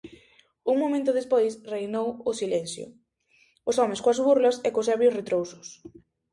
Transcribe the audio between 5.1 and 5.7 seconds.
retrousos.